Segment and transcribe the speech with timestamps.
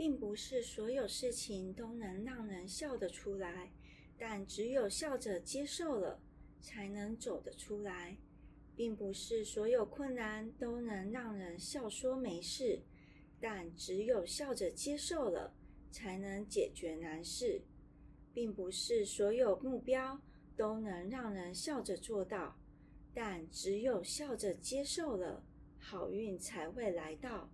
[0.00, 3.70] 并不是所有事情都能让人笑得出来
[4.16, 6.18] 但只有笑着接受了
[6.62, 8.16] 才能走得出来。
[8.74, 12.80] 并不是所有困难都能让人笑说没事
[13.38, 15.54] 但只有笑着接受了
[15.90, 17.60] 才能解决难事。
[18.32, 20.18] 并不是所有目标
[20.56, 22.56] 都能让人笑着做到
[23.12, 25.44] 但只有笑着接受了
[25.78, 27.50] 好运才会来到